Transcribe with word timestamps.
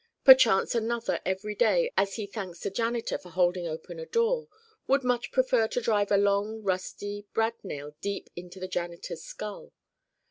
Perchance 0.25 0.73
Another 0.73 1.21
every 1.27 1.53
day 1.53 1.91
as 1.95 2.15
he 2.15 2.25
thanks 2.25 2.65
a 2.65 2.71
janitor 2.71 3.19
for 3.19 3.29
holding 3.29 3.67
open 3.67 3.99
a 3.99 4.07
door, 4.07 4.47
would 4.87 5.03
much 5.03 5.31
prefer 5.31 5.67
to 5.67 5.79
drive 5.79 6.11
a 6.11 6.17
long 6.17 6.63
rusty 6.63 7.27
brad 7.35 7.53
nail 7.63 7.93
deep 8.01 8.31
into 8.35 8.59
the 8.59 8.67
janitor's 8.67 9.21
skull. 9.23 9.73